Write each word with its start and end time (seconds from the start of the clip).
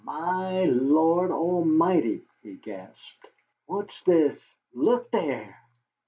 "My 0.03 0.63
Lord 0.65 1.29
A'mighty!" 1.29 2.23
he 2.41 2.55
gasped. 2.55 3.27
"What's 3.67 4.01
this? 4.01 4.39
Look 4.73 5.11
there!" 5.11 5.59